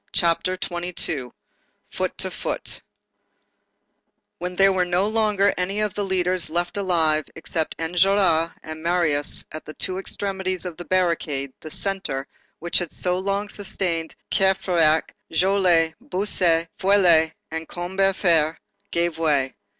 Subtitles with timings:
[0.13, 2.81] CHAPTER XXII—FOOT TO FOOT
[4.39, 9.45] When there were no longer any of the leaders left alive, except Enjolras and Marius
[9.51, 12.25] at the two extremities of the barricade, the centre,
[12.57, 18.57] which had so long sustained Courfeyrac, Joly, Bossuet, Feuilly and Combeferre,
[18.89, 19.53] gave way.